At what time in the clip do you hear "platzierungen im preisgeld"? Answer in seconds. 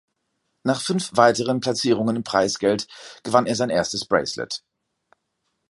1.59-2.87